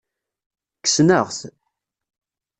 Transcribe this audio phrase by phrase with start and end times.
[0.83, 1.39] Kksen-aɣ-t.